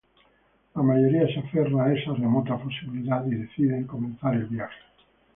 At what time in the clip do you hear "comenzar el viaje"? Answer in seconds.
3.83-4.79